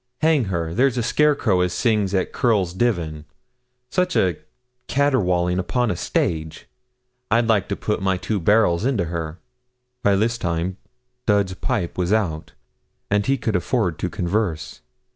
Hang 0.21 0.45
her! 0.45 0.73
there's 0.73 0.97
a 0.97 1.03
scarecrow 1.03 1.61
as 1.61 1.73
sings 1.73 2.11
at 2.15 2.33
Curl's 2.33 2.73
Divan. 2.73 3.25
Such 3.91 4.15
a 4.15 4.37
caterwauling 4.87 5.59
upon 5.59 5.91
a 5.91 5.95
stage! 5.95 6.65
I'd 7.29 7.45
like 7.47 7.69
to 7.69 7.75
put 7.75 8.01
my 8.01 8.17
two 8.17 8.39
barrels 8.39 8.83
into 8.83 9.05
her.' 9.05 9.37
By 10.01 10.15
this 10.15 10.39
time 10.39 10.77
Dud's 11.27 11.53
pipe 11.53 11.99
was 11.99 12.11
out, 12.11 12.53
and 13.11 13.27
he 13.27 13.37
could 13.37 13.55
afford 13.55 13.99
to 13.99 14.09
converse. 14.09 14.81